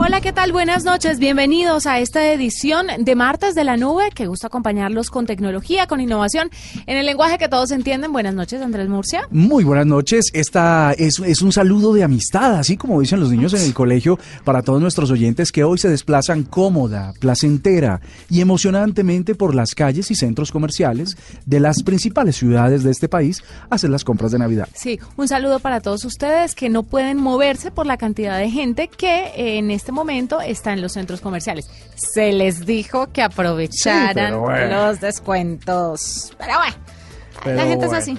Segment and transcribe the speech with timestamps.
[0.00, 0.52] Hola, ¿qué tal?
[0.52, 1.18] Buenas noches.
[1.18, 6.00] Bienvenidos a esta edición de Martes de la Nube, que gusta acompañarlos con tecnología, con
[6.00, 6.50] innovación,
[6.86, 8.12] en el lenguaje que todos entienden.
[8.12, 9.26] Buenas noches, Andrés Murcia.
[9.32, 10.26] Muy buenas noches.
[10.32, 14.20] Esta es, es un saludo de amistad, así como dicen los niños en el colegio,
[14.44, 18.00] para todos nuestros oyentes que hoy se desplazan cómoda, placentera
[18.30, 23.42] y emocionantemente por las calles y centros comerciales de las principales ciudades de este país
[23.68, 24.68] a hacer las compras de Navidad.
[24.74, 28.86] Sí, un saludo para todos ustedes que no pueden moverse por la cantidad de gente
[28.86, 31.68] que eh, en este momento está en los centros comerciales.
[31.94, 34.86] Se les dijo que aprovecharan Sí, pero bueno.
[34.86, 36.32] los descuentos.
[36.38, 38.18] Pero bueno, la gente es así.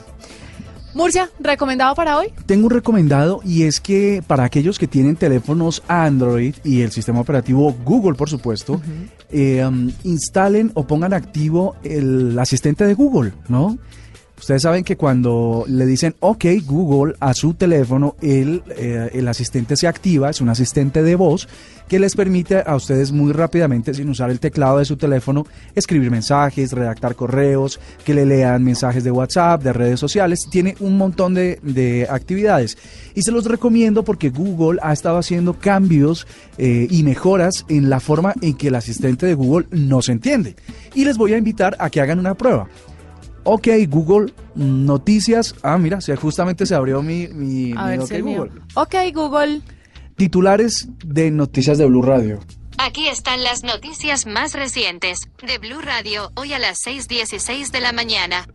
[0.95, 2.34] Murcia, ¿recomendado para hoy?
[2.47, 7.22] Tengo un recomendado y es que para aquellos que tienen teléfonos Android y el sistema
[7.22, 8.81] operativo Google, por supuesto,
[9.30, 13.78] eh, um, instalen o pongan activo el asistente de Google, ¿no?
[14.40, 19.76] Ustedes saben que cuando le dicen OK Google a su teléfono, el, eh, el asistente
[19.76, 21.48] se activa, es un asistente de voz
[21.90, 26.12] que les permite a ustedes muy rápidamente, sin usar el teclado de su teléfono, escribir
[26.12, 30.48] mensajes, redactar correos, que le lean mensajes de WhatsApp, de redes sociales.
[30.52, 32.78] Tiene un montón de, de actividades.
[33.16, 36.28] Y se los recomiendo porque Google ha estado haciendo cambios
[36.59, 40.56] eh, y mejoras en la forma en que el asistente de Google nos entiende.
[40.94, 42.68] Y les voy a invitar a que hagan una prueba.
[43.44, 45.55] Ok, Google, noticias.
[45.63, 48.38] Ah, mira, justamente se abrió mi, mi, A mi ver OK si el mío.
[48.45, 48.61] Google.
[48.75, 49.61] Ok, Google.
[50.16, 52.39] Titulares de noticias de Blue Radio.
[52.77, 57.91] Aquí están las noticias más recientes de Blue Radio hoy a las 6:16 de la
[57.91, 58.47] mañana.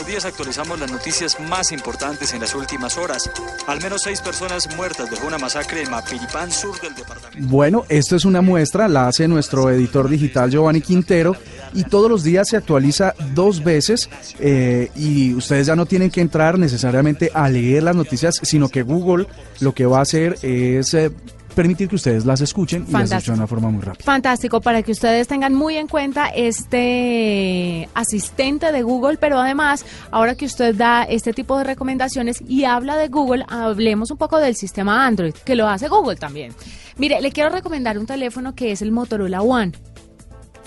[0.00, 3.30] Buenos días, actualizamos las noticias más importantes en las últimas horas.
[3.66, 7.46] Al menos seis personas muertas dejó una masacre en Mapiripán, sur del departamento.
[7.50, 11.36] Bueno, esto es una muestra, la hace nuestro editor digital Giovanni Quintero
[11.74, 16.22] y todos los días se actualiza dos veces eh, y ustedes ya no tienen que
[16.22, 19.26] entrar necesariamente a leer las noticias, sino que Google
[19.60, 21.10] lo que va a hacer es eh,
[21.60, 24.02] permitir que ustedes las escuchen y las escuchen de una forma muy rápida.
[24.02, 30.36] Fantástico, para que ustedes tengan muy en cuenta este asistente de Google, pero además, ahora
[30.36, 34.56] que usted da este tipo de recomendaciones y habla de Google, hablemos un poco del
[34.56, 36.54] sistema Android, que lo hace Google también.
[36.96, 39.72] Mire, le quiero recomendar un teléfono que es el Motorola One.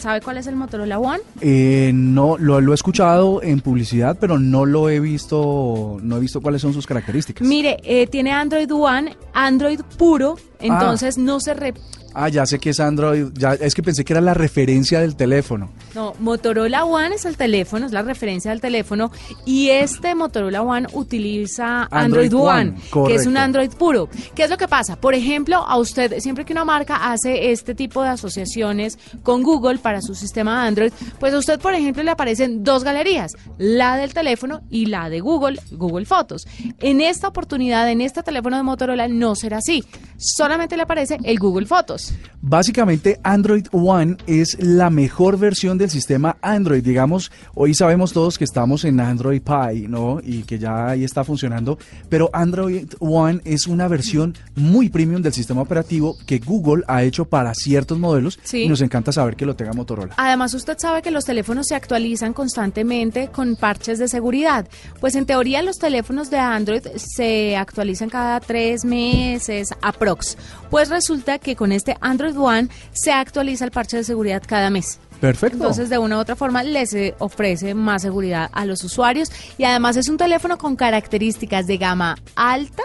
[0.03, 1.21] ¿Sabe cuál es el Motorola One?
[1.39, 6.19] Eh, no, lo, lo he escuchado en publicidad, pero no lo he visto, no he
[6.19, 7.47] visto cuáles son sus características.
[7.47, 11.53] Mire, eh, tiene Android One, Android puro, entonces no se...
[11.53, 11.73] re-
[12.13, 15.15] Ah, ya sé que es Android, ya, es que pensé que era la referencia del
[15.15, 15.71] teléfono.
[15.95, 19.11] No, Motorola One es el teléfono, es la referencia del teléfono
[19.45, 24.09] y este Motorola One utiliza Android, Android One, One, que es un Android puro.
[24.35, 24.95] ¿Qué es lo que pasa?
[24.95, 29.79] Por ejemplo, a usted, siempre que una marca hace este tipo de asociaciones con Google
[29.79, 34.13] para su sistema Android, pues a usted, por ejemplo, le aparecen dos galerías, la del
[34.13, 36.45] teléfono y la de Google, Google Fotos.
[36.79, 39.83] En esta oportunidad, en este teléfono de Motorola, no será así.
[40.17, 42.02] Solamente le aparece el Google Fotos.
[42.45, 46.83] Básicamente Android One es la mejor versión del sistema Android.
[46.83, 50.19] Digamos, hoy sabemos todos que estamos en Android Pie, ¿no?
[50.21, 51.77] Y que ya ahí está funcionando.
[52.09, 57.23] Pero Android One es una versión muy premium del sistema operativo que Google ha hecho
[57.23, 58.37] para ciertos modelos.
[58.43, 58.63] Sí.
[58.63, 60.13] Y nos encanta saber que lo tenga Motorola.
[60.17, 64.67] Además, usted sabe que los teléfonos se actualizan constantemente con parches de seguridad.
[64.99, 70.37] Pues en teoría los teléfonos de Android se actualizan cada tres meses, aprox.
[70.69, 74.99] Pues resulta que con este Android One se actualiza el parche de seguridad cada mes.
[75.19, 75.57] Perfecto.
[75.57, 79.63] Entonces, de una u otra forma, les eh, ofrece más seguridad a los usuarios y
[79.63, 82.83] además es un teléfono con características de gama alta,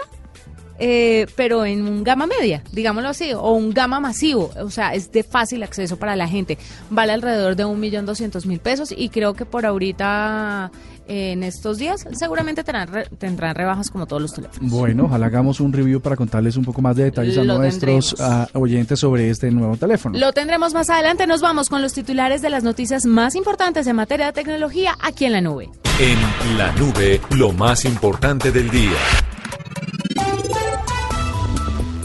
[0.79, 5.11] eh, pero en un gama media, digámoslo así, o un gama masivo, o sea, es
[5.11, 6.57] de fácil acceso para la gente.
[6.89, 10.71] Vale alrededor de un millón doscientos mil pesos y creo que por ahorita,
[11.07, 14.71] eh, en estos días, seguramente tendrán, re- tendrán rebajas como todos los teléfonos.
[14.71, 18.15] Bueno, ojalá hagamos un review para contarles un poco más de detalles a Lo nuestros
[18.19, 20.17] ah, oyentes sobre este nuevo teléfono.
[20.17, 23.95] Lo tendremos más adelante, nos vamos con los titulares de las noticias más importantes en
[23.95, 25.69] materia de tecnología aquí en la nube.
[25.99, 28.91] En la nube, lo más importante del día.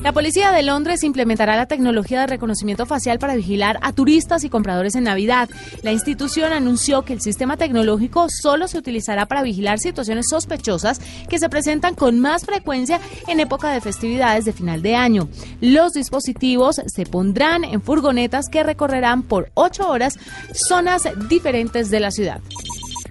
[0.04, 4.50] La policía de Londres implementará la tecnología de reconocimiento facial para vigilar a turistas y
[4.50, 5.48] compradores en Navidad.
[5.82, 11.00] La institución anunció que el sistema tecnológico solo se utilizará para vigilar situaciones sospechosas
[11.30, 15.26] que se presentan con más frecuencia en época de festividades de final de año.
[15.62, 20.18] Los dispositivos se pondrán en furgonetas que recorrerán por ocho horas
[20.52, 22.42] zonas diferentes de la ciudad.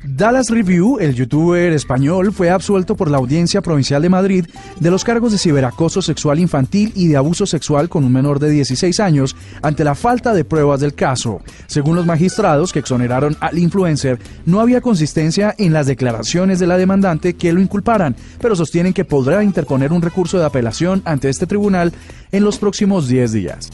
[0.06, 4.46] Dallas Review, el youtuber español, fue absuelto por la Audiencia Provincial de Madrid
[4.78, 8.50] de los cargos de ciberacoso sexual infantil y de abuso sexual con un menor de
[8.50, 11.42] 16 años ante la falta de pruebas del caso.
[11.68, 16.78] Según los magistrados que exoneraron al influencer, no había consistencia en las declaraciones de la
[16.78, 21.48] demandante que lo inculparan, pero sostienen que podrá interponer un recurso de apelación ante este
[21.48, 21.94] tribunal
[22.34, 23.70] en los próximos 10 días.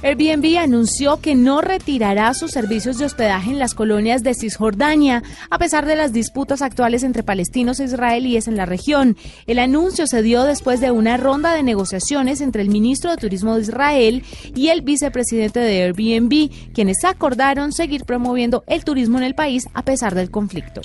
[0.00, 5.58] Airbnb anunció que no retirará sus servicios de hospedaje en las colonias de Cisjordania, a
[5.58, 9.16] pesar de las disputas actuales entre palestinos e israelíes en la región.
[9.48, 13.56] El anuncio se dio después de una ronda de negociaciones entre el ministro de Turismo
[13.56, 14.22] de Israel
[14.54, 19.82] y el vicepresidente de Airbnb, quienes acordaron seguir promoviendo el turismo en el país a
[19.82, 20.80] pesar del conflicto.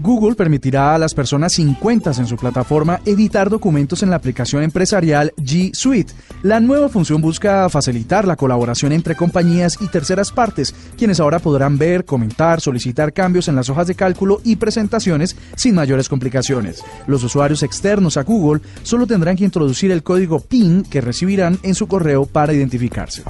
[0.00, 4.62] Google permitirá a las personas sin cuentas en su plataforma editar documentos en la aplicación
[4.62, 6.12] empresarial G Suite.
[6.42, 11.78] La nueva función busca facilitar la colaboración entre compañías y terceras partes, quienes ahora podrán
[11.78, 16.82] ver, comentar, solicitar cambios en las hojas de cálculo y presentaciones sin mayores complicaciones.
[17.06, 21.74] Los usuarios externos a Google solo tendrán que introducir el código PIN que recibirán en
[21.74, 23.22] su correo para identificarse.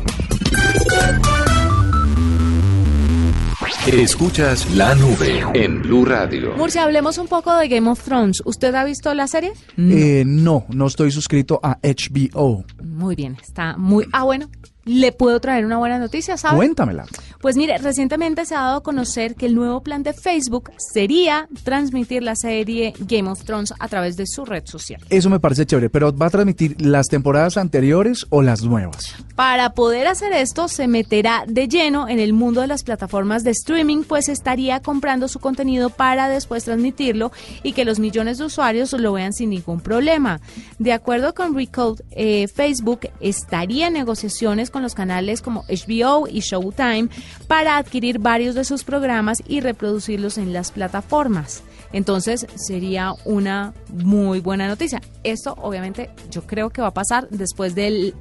[3.87, 6.55] Escuchas la nube en Blue Radio.
[6.57, 8.43] Murcia, hablemos un poco de Game of Thrones.
[8.47, 9.53] ¿Usted ha visto la serie?
[9.77, 12.65] Eh, no, no estoy suscrito a HBO.
[12.83, 14.07] Muy bien, está muy...
[14.11, 14.49] Ah, bueno,
[14.85, 16.57] le puedo traer una buena noticia, ¿sabe?
[16.57, 17.07] Cuéntamela.
[17.41, 21.49] Pues mire, recientemente se ha dado a conocer que el nuevo plan de Facebook sería
[21.63, 25.01] transmitir la serie Game of Thrones a través de su red social.
[25.11, 29.15] Eso me parece chévere, pero ¿va a transmitir las temporadas anteriores o las nuevas?
[29.35, 33.51] Para poder hacer esto, se meterá de lleno en el mundo de las plataformas de
[33.51, 37.33] streaming, pues estaría comprando su contenido para después transmitirlo
[37.63, 40.41] y que los millones de usuarios lo vean sin ningún problema.
[40.79, 46.41] De acuerdo con Recode, eh, Facebook estaría en negociaciones con los canales como HBO y
[46.41, 47.09] Showtime
[47.47, 51.63] para adquirir varios de sus programas y reproducirlos en las plataformas.
[51.93, 55.01] Entonces sería una muy buena noticia.
[55.23, 58.13] Esto obviamente yo creo que va a pasar después de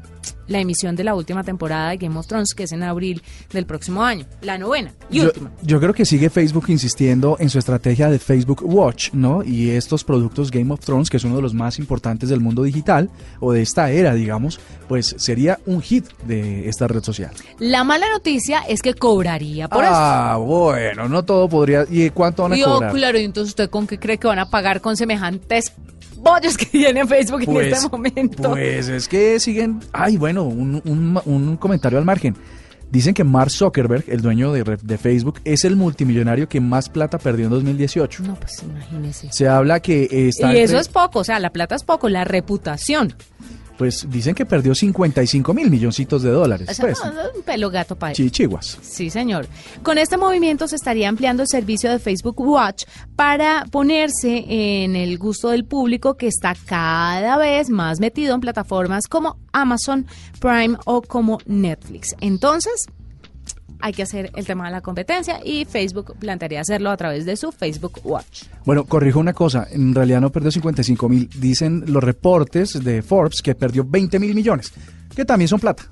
[0.47, 3.21] la emisión de la última temporada de Game of Thrones, que es en abril
[3.51, 5.51] del próximo año, la novena y yo, última.
[5.61, 9.43] Yo creo que sigue Facebook insistiendo en su estrategia de Facebook Watch, ¿no?
[9.43, 12.63] Y estos productos Game of Thrones, que es uno de los más importantes del mundo
[12.63, 13.09] digital
[13.39, 17.31] o de esta era, digamos, pues sería un hit de esta red social.
[17.59, 21.85] La mala noticia es que cobraría por ah, bueno, no todo podría.
[21.89, 22.93] ¿Y cuánto van a y, oh, cobrar?
[22.93, 25.73] claro, y entonces usted con qué cree que van a pagar con semejantes
[26.23, 28.49] bollos que tiene Facebook en Pues, este momento?
[28.51, 29.79] Pues es que siguen.
[29.91, 32.35] Ay, bueno, un, un- un comentario al margen.
[32.89, 37.17] Dicen que Mark Zuckerberg, el dueño de, de Facebook, es el multimillonario que más plata
[37.17, 38.21] perdió en 2018.
[38.23, 39.29] no, pues imagínese.
[39.31, 40.53] Se habla que está.
[40.53, 43.15] Y eso entre- es poco, o sea, la plata es poco, la reputación.
[43.77, 46.69] Pues dicen que perdió 55 mil milloncitos de dólares.
[46.69, 48.77] O sea, pues, no, un pelo gato para chichiguas.
[48.81, 49.47] Sí, señor.
[49.81, 52.83] Con este movimiento se estaría ampliando el servicio de Facebook Watch
[53.15, 59.07] para ponerse en el gusto del público que está cada vez más metido en plataformas
[59.07, 60.05] como Amazon
[60.39, 62.15] Prime o como Netflix.
[62.21, 62.87] Entonces,
[63.83, 67.35] hay que hacer el tema de la competencia y Facebook plantearía hacerlo a través de
[67.35, 68.43] su Facebook Watch.
[68.63, 69.67] Bueno, corrijo una cosa.
[69.69, 71.29] En realidad no perdió 55 mil.
[71.35, 74.71] Dicen los reportes de Forbes que perdió 20 mil millones,
[75.13, 75.83] que también son plata.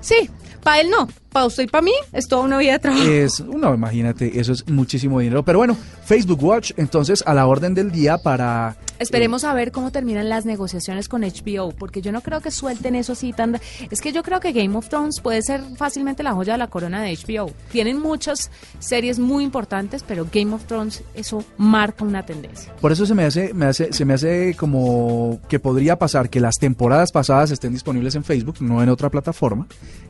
[0.00, 0.30] Sí,
[0.62, 3.04] para él no, para usted y para mí es toda una vida de trabajo.
[3.04, 5.44] Es, no, imagínate, eso es muchísimo dinero.
[5.44, 9.90] Pero bueno, Facebook Watch, entonces a la orden del día para Esperemos a ver cómo
[9.90, 13.58] terminan las negociaciones con HBO, porque yo no creo que suelten eso así tan...
[13.90, 16.66] Es que yo creo que Game of Thrones puede ser fácilmente la joya de la
[16.66, 17.50] corona de HBO.
[17.72, 22.74] Tienen muchas series muy importantes, pero Game of Thrones eso marca una tendencia.
[22.78, 26.38] Por eso se me hace, me hace, se me hace como que podría pasar que
[26.38, 29.66] las temporadas pasadas estén disponibles en Facebook, no en otra plataforma,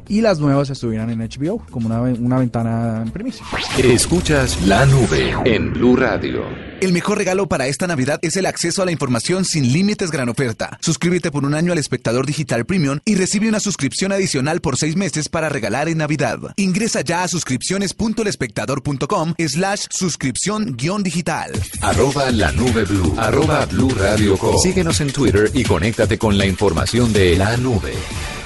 [0.09, 3.45] y las nuevas estuvieran en HBO, como una, una ventana en primicia.
[3.79, 6.45] Escuchas la nube en Blue Radio.
[6.81, 10.31] El mejor regalo para esta Navidad es el acceso a la información sin límites gran
[10.31, 10.79] oferta.
[10.81, 14.97] Suscríbete por un año al espectador digital premium y recibe una suscripción adicional por seis
[14.97, 16.39] meses para regalar en Navidad.
[16.57, 21.53] Ingresa ya a suscripciones.elespectador.com slash suscripción guion digital.
[21.83, 23.15] Arroba la nube blue.
[23.19, 24.59] Arroba blue radio com.
[24.59, 27.93] Síguenos en Twitter y conéctate con la información de la nube.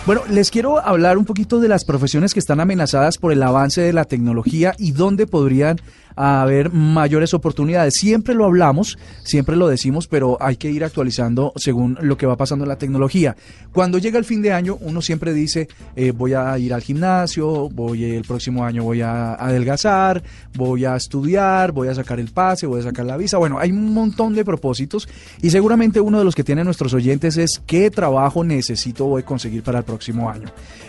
[0.07, 3.81] Bueno, les quiero hablar un poquito de las profesiones que están amenazadas por el avance
[3.81, 5.81] de la tecnología y dónde podrían
[6.17, 7.95] haber mayores oportunidades.
[7.95, 12.37] Siempre lo hablamos, siempre lo decimos, pero hay que ir actualizando según lo que va
[12.37, 13.37] pasando en la tecnología.
[13.73, 17.69] Cuando llega el fin de año, uno siempre dice, eh, voy a ir al gimnasio,
[17.71, 20.23] voy el próximo año voy a adelgazar,
[20.57, 23.39] voy a estudiar, voy a sacar el pase, voy a sacar la visa.
[23.39, 25.09] Bueno, hay un montón de propósitos
[25.43, 29.25] y seguramente uno de los que tienen nuestros oyentes es qué trabajo necesito voy a
[29.25, 30.49] conseguir para el próximo año.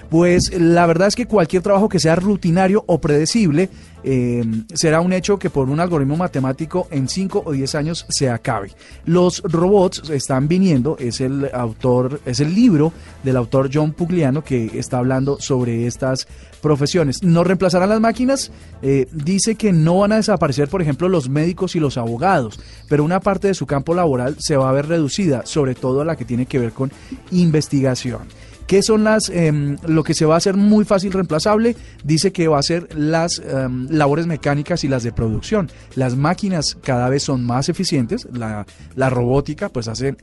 [0.09, 3.69] Pues la verdad es que cualquier trabajo que sea rutinario o predecible
[4.03, 8.29] eh, será un hecho que por un algoritmo matemático en 5 o 10 años se
[8.29, 8.71] acabe.
[9.05, 12.93] Los robots están viniendo, es el autor, es el libro
[13.23, 16.27] del autor John Pugliano que está hablando sobre estas
[16.61, 17.21] profesiones.
[17.23, 18.51] ¿No reemplazarán las máquinas?
[18.81, 23.03] Eh, dice que no van a desaparecer, por ejemplo, los médicos y los abogados, pero
[23.03, 26.25] una parte de su campo laboral se va a ver reducida, sobre todo la que
[26.25, 26.91] tiene que ver con
[27.31, 28.21] investigación.
[28.67, 31.75] ¿Qué son las, em, lo que se va a hacer muy fácil reemplazable?
[32.03, 35.69] Dice que va a ser las em, labores mecánicas y las de producción.
[35.95, 40.15] Las máquinas cada vez son más eficientes, la, la robótica pues hace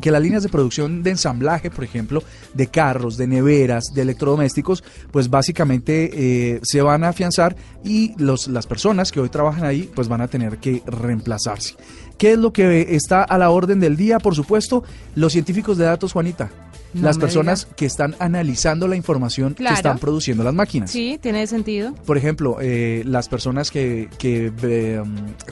[0.00, 2.22] que las líneas de producción de ensamblaje, por ejemplo,
[2.54, 8.48] de carros, de neveras, de electrodomésticos, pues básicamente eh, se van a afianzar y los,
[8.48, 11.74] las personas que hoy trabajan ahí, pues van a tener que reemplazarse.
[12.16, 14.18] ¿Qué es lo que está a la orden del día?
[14.18, 16.50] Por supuesto, los científicos de datos, Juanita
[16.94, 20.90] las personas que están analizando la información que están produciendo las máquinas.
[20.90, 21.94] Sí, tiene sentido.
[22.06, 25.02] Por ejemplo, eh, las personas que, que eh,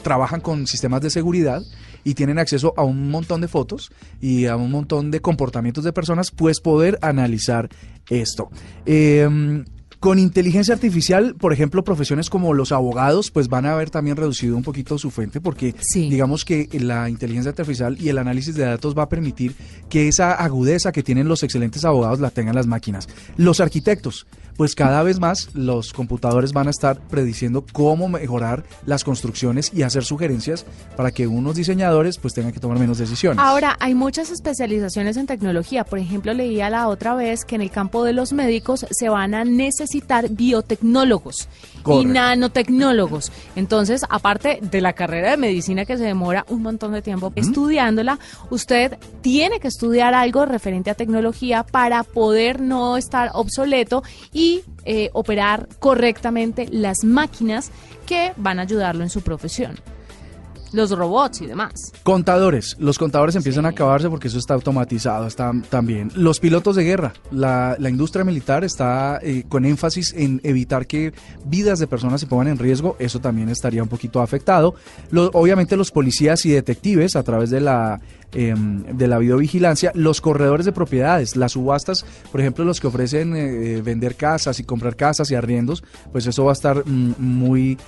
[0.03, 1.63] trabajan con sistemas de seguridad
[2.05, 3.91] y tienen acceso a un montón de fotos
[4.21, 7.69] y a un montón de comportamientos de personas, pues poder analizar
[8.09, 8.51] esto.
[8.87, 9.65] Eh,
[10.01, 14.57] con inteligencia artificial, por ejemplo, profesiones como los abogados, pues van a haber también reducido
[14.57, 18.97] un poquito su fuente porque digamos que la inteligencia artificial y el análisis de datos
[18.97, 19.55] va a permitir
[19.89, 23.09] que esa agudeza que tienen los excelentes abogados la tengan las máquinas.
[23.37, 24.27] Los arquitectos,
[24.57, 29.83] pues cada vez más los computadores van a estar prediciendo cómo mejorar las construcciones y
[29.83, 33.39] hacer sugerencias para que unos diseñadores pues tengan que tomar menos decisiones.
[33.39, 35.85] Ahora, hay muchas especializaciones en tecnología.
[35.85, 39.35] Por ejemplo, leía la otra vez que en el campo de los médicos se van
[39.35, 39.86] a necesitar
[40.31, 41.49] biotecnólogos
[41.87, 43.33] y nanotecnólogos.
[43.55, 48.19] Entonces, aparte de la carrera de medicina que se demora un montón de tiempo estudiándola,
[48.51, 54.03] usted tiene que estudiar algo referente a tecnología para poder no estar obsoleto
[54.33, 57.71] y eh, operar correctamente las máquinas
[58.07, 59.77] que van a ayudarlo en su profesión
[60.77, 61.93] los robots y demás.
[62.03, 66.11] Contadores, los contadores empiezan a acabarse porque eso está automatizado está, también.
[66.15, 71.13] Los pilotos de guerra, la, industria militar está eh, con énfasis en evitar que
[71.45, 74.75] vidas de personas se pongan en riesgo, eso también estaría un poquito afectado.
[75.33, 78.01] obviamente los policías y detectives a través de la
[78.39, 83.35] Em, de la videovigilancia, los corredores de propiedades, las subastas, por ejemplo, los que ofrecen
[83.35, 87.79] eh, vender casas y comprar casas y arriendos, pues eso va a estar mm, muy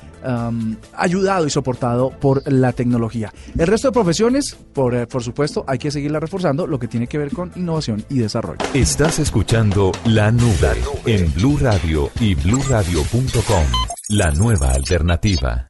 [0.94, 3.30] ayudado y soportado por la tecnología.
[3.58, 7.06] El resto de profesiones, por, eh, por supuesto, hay que seguirla reforzando, lo que tiene
[7.06, 8.58] que ver con innovación y desarrollo.
[8.72, 13.64] Estás escuchando La Nube en Blue Radio y bluradio.com,
[14.08, 15.68] la nueva alternativa.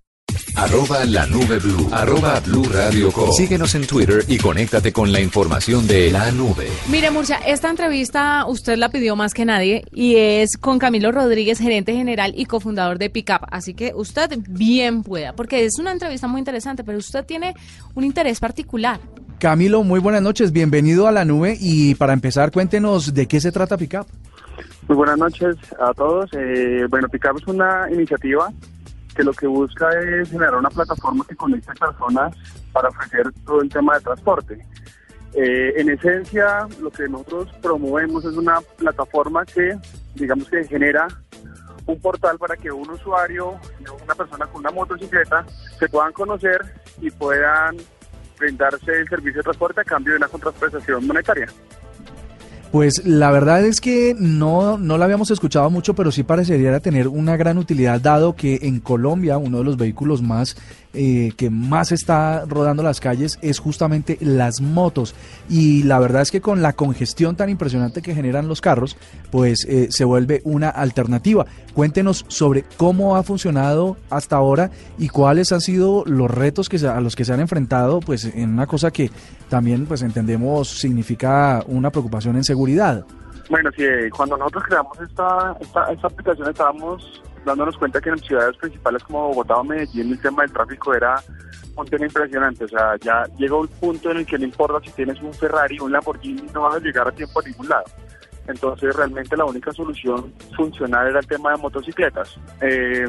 [0.57, 1.88] Arroba la nube blue.
[1.92, 6.68] Arroba blue radio Síguenos en Twitter y conéctate con la información de la nube.
[6.90, 11.59] Mire, Murcia, esta entrevista usted la pidió más que nadie y es con Camilo Rodríguez,
[11.59, 13.47] gerente general y cofundador de Pickup.
[13.50, 17.54] Así que usted bien pueda, porque es una entrevista muy interesante, pero usted tiene
[17.95, 19.00] un interés particular.
[19.38, 23.52] Camilo, muy buenas noches, bienvenido a la nube y para empezar, cuéntenos de qué se
[23.52, 24.07] trata Pickup.
[24.88, 26.30] Muy buenas noches a todos.
[26.33, 28.50] Eh, bueno, Pickup es una iniciativa
[29.18, 32.37] que lo que busca es generar una plataforma que conecte personas
[32.70, 34.64] para ofrecer todo el tema de transporte.
[35.34, 39.76] Eh, en esencia, lo que nosotros promovemos es una plataforma que,
[40.14, 41.08] digamos que genera
[41.84, 43.58] un portal para que un usuario
[44.04, 45.44] una persona con una motocicleta
[45.80, 46.60] se puedan conocer
[47.00, 47.76] y puedan
[48.38, 51.48] brindarse el servicio de transporte a cambio de una contraprestación monetaria.
[52.70, 57.08] Pues la verdad es que no, no la habíamos escuchado mucho, pero sí parecería tener
[57.08, 60.54] una gran utilidad, dado que en Colombia uno de los vehículos más
[60.95, 65.14] eh, que más está rodando las calles es justamente las motos.
[65.49, 68.97] Y la verdad es que con la congestión tan impresionante que generan los carros,
[69.30, 71.47] pues eh, se vuelve una alternativa.
[71.75, 77.00] Cuéntenos sobre cómo ha funcionado hasta ahora y cuáles han sido los retos que a
[77.00, 79.11] los que se han enfrentado, pues en una cosa que
[79.49, 83.04] también pues entendemos significa una preocupación en seguridad.
[83.50, 88.18] Bueno, sí, eh, cuando nosotros creamos esta, esta, esta aplicación estábamos dándonos cuenta que en
[88.18, 91.16] ciudades principales como Bogotá o Medellín el tema del tráfico era
[91.76, 92.64] un tema impresionante.
[92.64, 95.78] O sea, ya llega un punto en el que no importa si tienes un Ferrari
[95.78, 97.84] o un Lamborghini, no vas a llegar a tiempo a ningún lado.
[98.46, 102.38] Entonces realmente la única solución funcional era el tema de motocicletas.
[102.60, 103.06] Eh,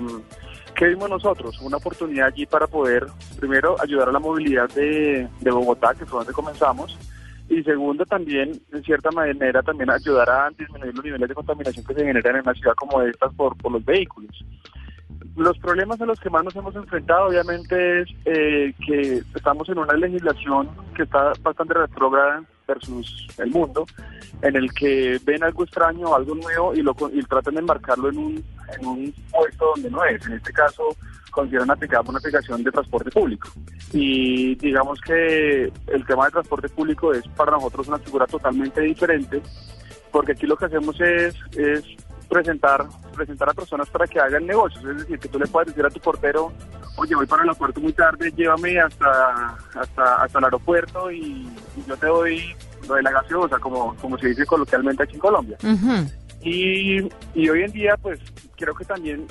[0.76, 1.60] ¿Qué vimos nosotros?
[1.62, 3.06] Una oportunidad allí para poder,
[3.40, 6.98] primero, ayudar a la movilidad de, de Bogotá, que fue donde comenzamos,
[7.50, 11.96] y segundo, también, en cierta manera, también ayudar a disminuir los niveles de contaminación que
[11.96, 14.30] se generan en una ciudad como estas por, por los vehículos.
[15.36, 19.80] Los problemas a los que más nos hemos enfrentado, obviamente, es eh, que estamos en
[19.80, 23.86] una legislación que está bastante retrógrada versus el mundo,
[24.44, 28.18] en el que ven algo extraño, algo nuevo y lo y tratan de enmarcarlo en
[28.18, 28.46] un,
[28.78, 30.24] en un puesto donde no es.
[30.28, 30.84] En este caso,
[31.30, 33.50] consideran aplicar una aplicación de transporte público.
[33.94, 39.42] Y digamos que el tema de transporte público es para nosotros una figura totalmente diferente,
[40.12, 41.84] porque aquí lo que hacemos es, es
[42.30, 44.84] presentar, presentar a personas para que hagan negocios.
[44.86, 46.54] Es decir, que tú le puedes decir a tu portero,
[46.98, 51.48] oye, voy para el aeropuerto muy tarde, llévame hasta, hasta, hasta el aeropuerto y,
[51.88, 52.56] yo te doy
[52.88, 55.58] lo de la gaseosa, como, como se dice coloquialmente aquí en Colombia.
[56.42, 58.20] y, y hoy en día, pues
[58.56, 59.26] creo que también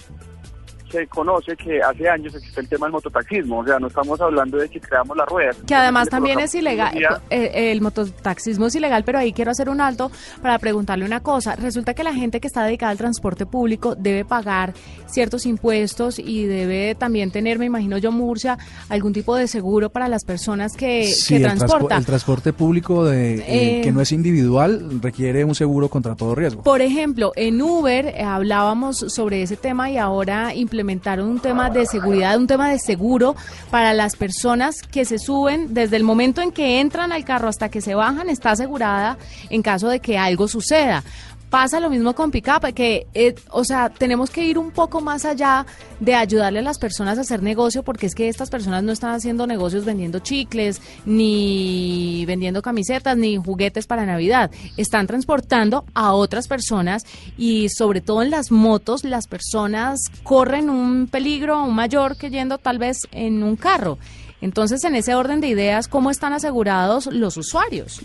[0.91, 4.59] se conoce que hace años existe el tema del mototaxismo, o sea, no estamos hablando
[4.59, 5.57] de que creamos las ruedas.
[5.67, 6.97] Que además también es ilegal,
[7.31, 10.11] eh, el mototaxismo es ilegal, pero ahí quiero hacer un alto
[10.43, 11.57] para preguntarle una cosa.
[11.57, 14.75] Resulta que la gente que está dedicada al transporte público debe pagar
[15.07, 20.09] ciertos impuestos y debe también tener, me imagino yo, Murcia, algún tipo de seguro para
[20.09, 21.99] las personas que, transportan.
[21.99, 26.63] El, transporte público de, eh, que no es individual requiere un seguro contra todo riesgo.
[26.63, 31.87] Por ejemplo, en Uber eh, hablábamos sobre ese tema y ahora implementaron un tema de
[31.87, 33.35] seguridad, un tema de seguro
[33.69, 37.69] para las personas que se suben desde el momento en que entran al carro hasta
[37.69, 39.19] que se bajan, está asegurada
[39.51, 41.03] en caso de que algo suceda.
[41.51, 45.25] Pasa lo mismo con Pickup, que, eh, o sea, tenemos que ir un poco más
[45.25, 45.65] allá
[45.99, 49.15] de ayudarle a las personas a hacer negocio, porque es que estas personas no están
[49.15, 54.51] haciendo negocios vendiendo chicles, ni vendiendo camisetas, ni juguetes para Navidad.
[54.77, 57.07] Están transportando a otras personas
[57.39, 62.79] y sobre todo en las motos, las personas corren un peligro mayor que yendo tal
[62.79, 63.97] vez en un carro.
[64.43, 68.03] Entonces, en ese orden de ideas, ¿cómo están asegurados los usuarios?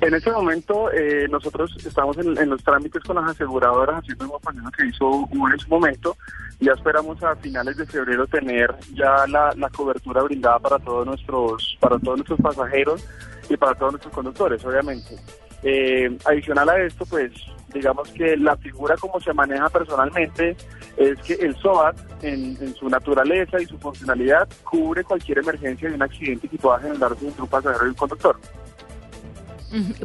[0.00, 4.70] En este momento eh, nosotros estamos en, los trámites con las aseguradoras haciendo un proceso
[4.76, 6.16] que hizo Uber en su momento.
[6.60, 11.98] Ya esperamos a finales de febrero tener ya la, cobertura brindada para todos nuestros para
[11.98, 13.04] todos nuestros pasajeros
[13.48, 15.16] y para todos nuestros conductores, obviamente.
[15.62, 17.32] Eh, adicional a esto, pues
[17.72, 20.56] digamos que la figura como se maneja personalmente
[20.96, 25.94] es que el SOAT en, en, su naturaleza y su funcionalidad cubre cualquier emergencia de
[25.94, 28.38] un accidente que pueda generarse entre un pasajero y un conductor.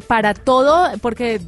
[0.06, 1.40] Para todo, porque,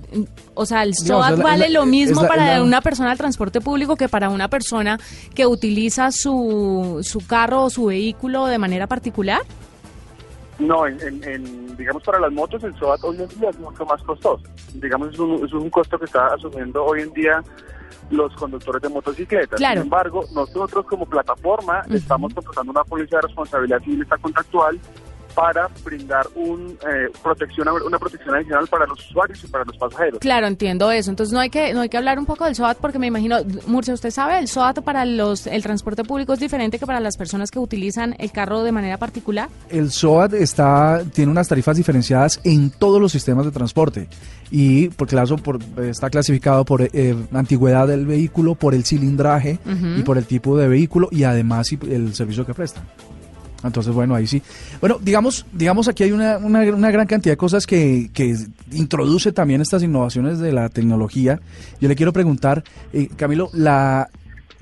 [0.55, 4.31] o sea, el SOAT vale lo mismo para una persona del transporte público que para
[4.31, 4.99] una persona
[5.35, 9.43] que utiliza su, su carro o su vehículo de manera particular.
[10.59, 14.43] No, en, digamos para las motos el SOAT hoy en día es mucho más costoso.
[14.75, 17.43] Digamos, es un, es un costo que está asumiendo hoy en día
[18.11, 19.59] los conductores de motocicletas.
[19.59, 24.79] Sin embargo, nosotros como plataforma estamos contratando una policía de responsabilidad civil esta contractual
[25.35, 30.21] para brindar un, eh, protección, una protección adicional para los usuarios y para los pasajeros.
[30.21, 31.11] Claro, entiendo eso.
[31.11, 33.39] Entonces no hay que no hay que hablar un poco del SOAT porque me imagino,
[33.67, 37.17] Murcia, usted sabe, el SOAT para los el transporte público es diferente que para las
[37.17, 39.49] personas que utilizan el carro de manera particular.
[39.69, 44.09] El SOAT está tiene unas tarifas diferenciadas en todos los sistemas de transporte
[44.51, 49.59] y por claro por, está clasificado por eh, antigüedad del vehículo, por el cilindraje
[49.97, 52.83] y por el tipo de vehículo y además el servicio que presta.
[53.65, 54.43] Entonces, bueno, ahí sí.
[54.81, 58.37] Bueno, digamos, digamos aquí hay una, una, gran cantidad de cosas que, que,
[58.73, 61.41] introduce también estas innovaciones de la tecnología.
[61.81, 64.09] Yo le quiero preguntar, eh, Camilo, la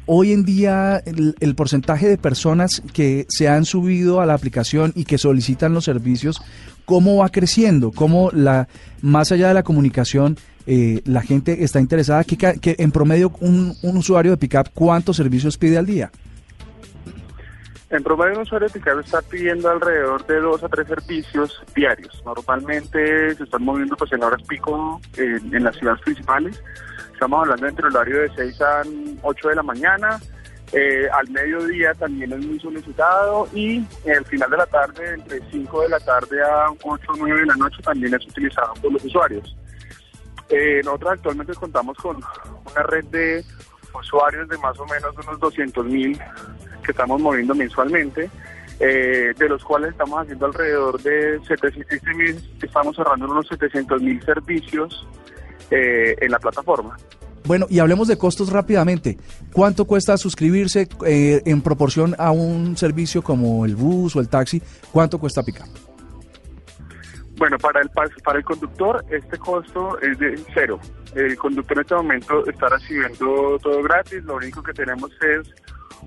[0.07, 5.05] hoy en día el, porcentaje de personas que se han subido a la aplicación y
[5.05, 6.41] que solicitan los servicios,
[6.85, 7.93] ¿cómo va creciendo?
[7.93, 8.69] ¿Cómo la,
[9.01, 10.37] más allá de la comunicación,
[10.67, 12.25] eh, la gente está interesada?
[12.25, 16.11] Que, que en promedio un, un usuario de Pickup, ¿cuántos servicios pide al día?
[17.93, 22.23] En promedio, un usuario Pickup está pidiendo alrededor de dos a tres servicios diarios.
[22.25, 26.63] Normalmente se están moviendo pues en horas pico en, las ciudades principales.
[27.13, 28.83] Estamos hablando entre el horario de 6 a
[29.21, 30.19] 8 de la mañana.
[30.73, 35.83] Eh, al mediodía también es muy solicitado y al final de la tarde, entre 5
[35.83, 39.05] de la tarde a 8 o 9 de la noche, también es utilizado por los
[39.05, 39.55] usuarios.
[40.49, 43.45] Eh, nosotros actualmente contamos con una red de
[43.95, 46.19] usuarios de más o menos unos 200 mil
[46.83, 48.31] que estamos moviendo mensualmente,
[48.81, 54.03] eh, de los cuales estamos haciendo alrededor de 700 este mil, estamos cerrando unos 700
[54.03, 55.07] mil servicios
[55.71, 56.97] eh, en la plataforma.
[57.45, 59.19] Bueno, y hablemos de costos rápidamente.
[59.53, 64.63] ¿Cuánto cuesta suscribirse eh, en proporción a un servicio como el bus o el taxi?
[64.93, 65.67] ¿Cuánto cuesta picar?
[67.37, 70.79] Bueno, para el para el conductor este costo es de cero.
[71.15, 74.23] El conductor en este momento está recibiendo todo gratis.
[74.25, 75.49] Lo único que tenemos es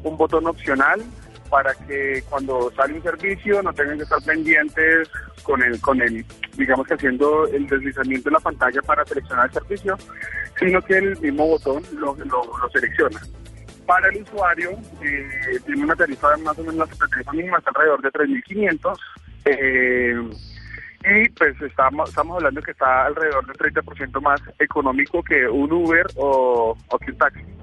[0.03, 1.01] un botón opcional
[1.49, 5.09] para que cuando sale un servicio no tengan que estar pendientes
[5.43, 6.25] con el, con el,
[6.57, 9.97] digamos que haciendo el deslizamiento de la pantalla para seleccionar el servicio,
[10.57, 13.21] sino que el mismo botón lo, lo, selecciona.
[13.85, 18.01] Para el usuario eh, tiene una tarifa más o menos la tarifa mínima está alrededor
[18.01, 18.99] de 3.500
[19.45, 20.29] eh,
[21.07, 26.07] y pues estamos, estamos hablando que está alrededor del 30% más económico que un Uber
[26.15, 27.54] o, o que un taxi.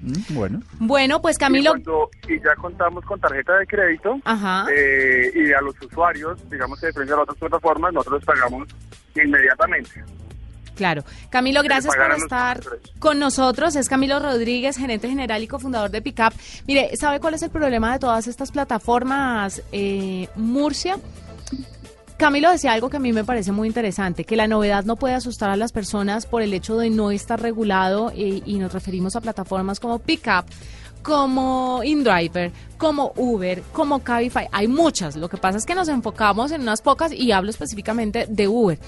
[0.00, 0.62] Mm, Bueno.
[0.78, 4.66] Bueno, pues Camilo, Y, cuando- y ya contamos con tarjeta de crédito Ajá.
[4.72, 8.68] eh, y a los usuarios, digamos que a diferencia de otras plataformas, nosotros les pagamos
[9.14, 10.04] inmediatamente.
[10.76, 11.02] claro.
[11.30, 12.60] Camilo, gracias por a estar
[13.00, 13.74] con nosotros.
[13.74, 16.32] Es Camilo Rodríguez, gerente general y cofundador de Pickup.
[16.68, 20.96] Mire, ¿sabe cuál es el problema de todas estas plataformas, eh, Murcia?
[22.18, 25.14] Camilo decía algo que a mí me parece muy interesante, que la novedad no puede
[25.14, 29.14] asustar a las personas por el hecho de no estar regulado eh, y nos referimos
[29.14, 30.44] a plataformas como Pickup,
[31.08, 34.46] como InDriver, como Uber, como Cabify.
[34.52, 38.26] Hay muchas, lo que pasa es que nos enfocamos en unas pocas y hablo específicamente
[38.28, 38.78] de Uber.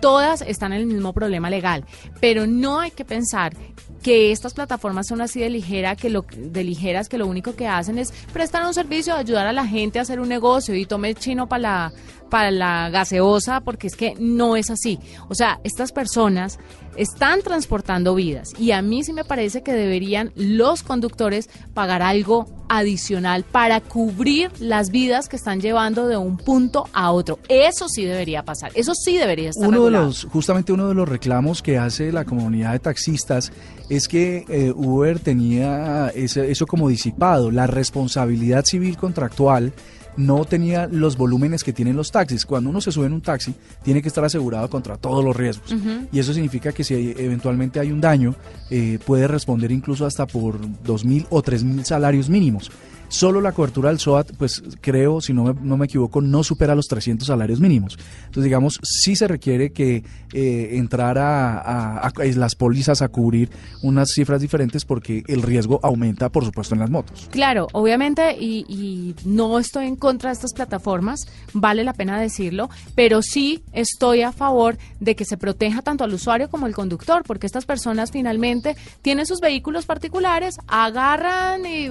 [0.00, 1.84] Todas están en el mismo problema legal,
[2.20, 3.54] pero no hay que pensar
[4.02, 7.68] que estas plataformas son así de ligera que lo de ligeras que lo único que
[7.68, 11.14] hacen es prestar un servicio, ayudar a la gente a hacer un negocio y tome
[11.14, 11.92] chino para la
[12.28, 14.98] para la gaseosa porque es que no es así.
[15.28, 16.58] O sea, estas personas
[16.98, 22.46] están transportando vidas y a mí sí me parece que deberían los conductores pagar algo
[22.68, 27.38] adicional para cubrir las vidas que están llevando de un punto a otro.
[27.48, 28.70] Eso sí debería pasar.
[28.74, 32.24] Eso sí debería estar Uno de los, justamente uno de los reclamos que hace la
[32.26, 33.52] comunidad de taxistas
[33.88, 39.72] es que eh, Uber tenía ese- eso como disipado, la responsabilidad civil contractual
[40.18, 42.44] no tenía los volúmenes que tienen los taxis.
[42.44, 45.74] Cuando uno se sube en un taxi, tiene que estar asegurado contra todos los riesgos.
[46.12, 48.34] Y eso significa que si eventualmente hay un daño,
[48.68, 52.70] eh, puede responder incluso hasta por 2.000 o 3.000 salarios mínimos.
[53.08, 56.74] Solo la cobertura del SOAT, pues creo, si no me, no me equivoco, no supera
[56.74, 57.98] los 300 salarios mínimos.
[58.20, 63.50] Entonces, digamos, sí se requiere que eh, entrar a, a las pólizas a cubrir
[63.82, 67.28] unas cifras diferentes porque el riesgo aumenta, por supuesto, en las motos.
[67.30, 72.68] Claro, obviamente, y, y no estoy en contra de estas plataformas, vale la pena decirlo,
[72.94, 77.22] pero sí estoy a favor de que se proteja tanto al usuario como al conductor,
[77.26, 81.88] porque estas personas finalmente tienen sus vehículos particulares, agarran y,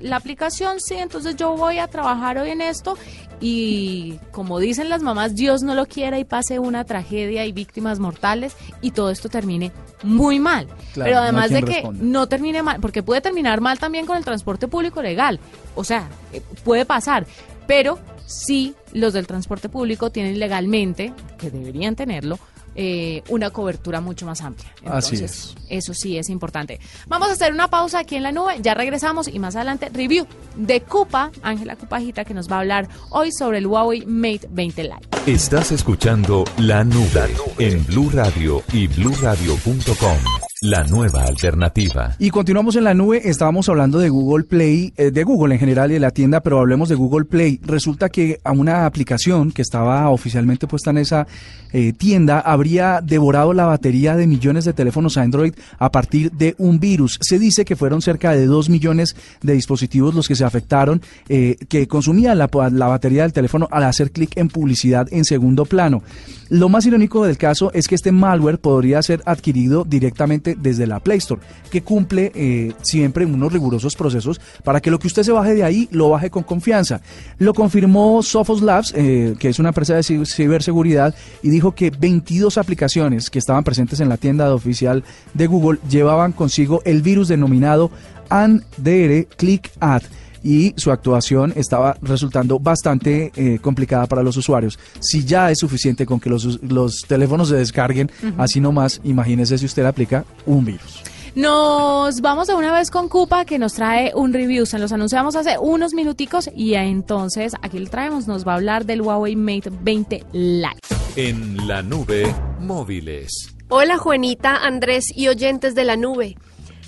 [0.00, 2.96] la aplicación, sí, entonces yo voy a trabajar hoy en esto
[3.40, 7.98] y como dicen las mamás, Dios no lo quiera y pase una tragedia y víctimas
[7.98, 10.66] mortales y todo esto termine muy mal.
[10.92, 14.16] Claro, pero no además de que no termine mal, porque puede terminar mal también con
[14.16, 15.40] el transporte público legal.
[15.74, 17.26] O sea, eh, puede pasar.
[17.66, 22.38] Pero sí, los del transporte público tienen legalmente, que deberían tenerlo,
[22.74, 24.72] eh, una cobertura mucho más amplia.
[24.86, 26.80] Así Entonces, Eso sí es importante.
[27.06, 30.26] Vamos a hacer una pausa aquí en la nube, ya regresamos y más adelante review
[30.56, 34.82] de Cupa, Ángela Cupajita, que nos va a hablar hoy sobre el Huawei Mate 20
[34.84, 35.08] Lite.
[35.26, 40.49] Estás escuchando La Nube, en Blue Radio y BlueRadio.com.
[40.62, 42.16] La nueva alternativa.
[42.18, 45.90] Y continuamos en la nube, estábamos hablando de Google Play, eh, de Google en general
[45.90, 47.60] y de la tienda, pero hablemos de Google Play.
[47.62, 51.26] Resulta que a una aplicación que estaba oficialmente puesta en esa
[51.72, 56.78] eh, tienda habría devorado la batería de millones de teléfonos Android a partir de un
[56.78, 57.18] virus.
[57.22, 61.56] Se dice que fueron cerca de 2 millones de dispositivos los que se afectaron, eh,
[61.70, 66.02] que consumían la, la batería del teléfono al hacer clic en publicidad en segundo plano.
[66.50, 71.00] Lo más irónico del caso es que este malware podría ser adquirido directamente desde la
[71.00, 75.32] Play Store, que cumple eh, siempre unos rigurosos procesos para que lo que usted se
[75.32, 77.00] baje de ahí lo baje con confianza.
[77.38, 81.90] Lo confirmó Sophos Labs, eh, que es una empresa de ci- ciberseguridad, y dijo que
[81.90, 87.28] 22 aplicaciones que estaban presentes en la tienda oficial de Google llevaban consigo el virus
[87.28, 87.90] denominado
[88.28, 90.02] ANDR Click Ad
[90.42, 94.78] y su actuación estaba resultando bastante eh, complicada para los usuarios.
[95.00, 98.34] Si ya es suficiente con que los, los teléfonos se descarguen, Ujú.
[98.42, 101.02] así nomás, imagínese si usted aplica un virus.
[101.36, 104.66] Nos vamos de una vez con Cupa que nos trae un review.
[104.66, 108.26] Se los anunciamos hace unos minuticos y entonces aquí le traemos.
[108.26, 110.80] Nos va a hablar del Huawei Mate 20 Lite.
[111.16, 113.30] En la nube, móviles.
[113.68, 116.36] Hola Juanita, Andrés y oyentes de la nube.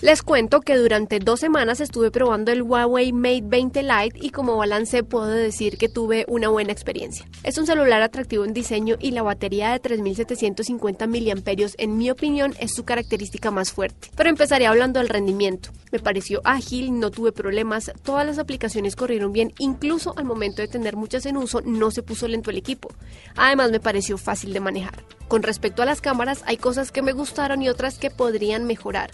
[0.02, 4.56] Les cuento que durante dos semanas estuve probando el Huawei Mate 20 Lite y como
[4.56, 7.24] balance puedo decir que tuve una buena experiencia.
[7.44, 11.42] Es un celular atractivo en diseño y la batería de 3750 mAh
[11.78, 14.10] en mi opinión es su característica más fuerte.
[14.16, 15.70] Pero empezaré hablando del rendimiento.
[15.92, 20.68] Me pareció ágil, no tuve problemas, todas las aplicaciones corrieron bien, incluso al momento de
[20.68, 22.88] tener muchas en uso no se puso lento el equipo.
[23.36, 25.04] Además me pareció fácil de manejar.
[25.28, 29.12] Con respecto a las cámaras hay cosas que me gustaron y otras que podrían mejorar.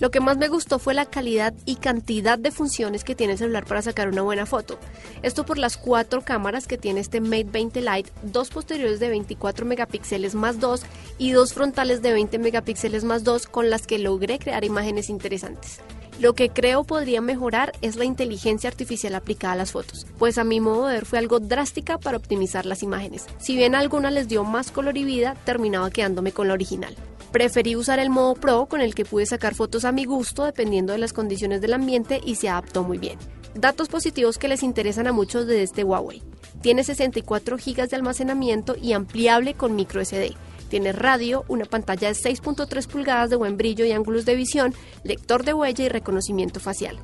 [0.00, 3.38] Lo que más me gustó fue la calidad y cantidad de funciones que tiene el
[3.38, 4.78] celular para sacar una buena foto.
[5.22, 9.66] Esto por las cuatro cámaras que tiene este Mate 20 Lite, dos posteriores de 24
[9.66, 10.84] megapíxeles más 2
[11.18, 15.80] y dos frontales de 20 megapíxeles más 2 con las que logré crear imágenes interesantes.
[16.18, 20.44] Lo que creo podría mejorar es la inteligencia artificial aplicada a las fotos, pues a
[20.44, 23.26] mi modo de ver fue algo drástica para optimizar las imágenes.
[23.38, 26.96] Si bien a algunas les dio más color y vida, terminaba quedándome con la original.
[27.32, 30.92] Preferí usar el modo Pro con el que pude sacar fotos a mi gusto dependiendo
[30.92, 33.18] de las condiciones del ambiente y se adaptó muy bien.
[33.54, 36.22] Datos positivos que les interesan a muchos de este Huawei.
[36.60, 40.34] Tiene 64 GB de almacenamiento y ampliable con micro SD.
[40.68, 45.44] Tiene radio, una pantalla de 6.3 pulgadas de buen brillo y ángulos de visión, lector
[45.44, 46.98] de huella y reconocimiento facial.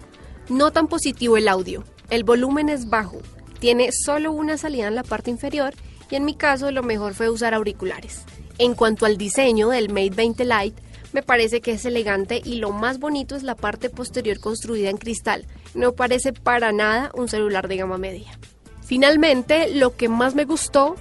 [0.48, 1.84] No tan positivo el audio.
[2.10, 3.18] El volumen es bajo.
[3.58, 5.74] Tiene solo una salida en la parte inferior
[6.10, 8.24] y en mi caso lo mejor fue usar auriculares.
[8.58, 12.72] En cuanto al diseño del Mate 20 Lite, me parece que es elegante y lo
[12.72, 15.46] más bonito es la parte posterior construida en cristal.
[15.74, 18.38] No parece para nada un celular de gama media.
[18.82, 20.96] Finalmente, lo que más me gustó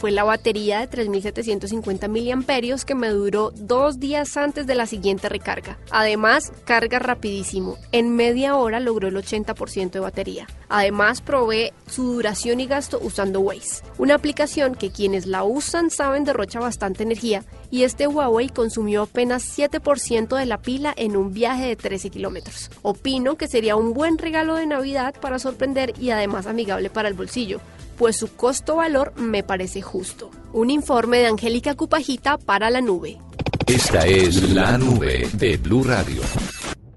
[0.00, 5.28] fue la batería de 3750 miliamperios que me duró dos días antes de la siguiente
[5.28, 5.76] recarga.
[5.90, 7.76] Además, carga rapidísimo.
[7.92, 10.46] En media hora logró el 80% de batería.
[10.70, 16.24] Además, probé su duración y gasto usando Waze, una aplicación que quienes la usan saben
[16.24, 21.66] derrocha bastante energía y este Huawei consumió apenas 7% de la pila en un viaje
[21.66, 22.70] de 13 kilómetros.
[22.80, 27.14] Opino que sería un buen regalo de Navidad para sorprender y además amigable para el
[27.14, 27.60] bolsillo
[28.00, 30.30] pues su costo-valor me parece justo.
[30.54, 33.18] Un informe de Angélica Cupajita para la nube.
[33.66, 36.22] Esta es la nube de Blue Radio.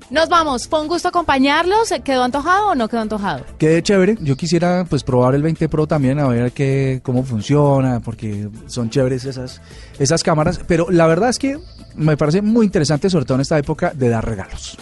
[0.09, 1.93] Nos vamos, fue un gusto acompañarlos.
[2.05, 3.43] ¿Quedó antojado o no quedó antojado?
[3.57, 4.17] Qué chévere.
[4.21, 8.89] Yo quisiera pues probar el 20 Pro también a ver qué, cómo funciona, porque son
[8.89, 9.59] chéveres esas,
[9.99, 10.61] esas cámaras.
[10.69, 11.59] Pero la verdad es que
[11.97, 14.77] me parece muy interesante, sobre todo en esta época, de dar regalos.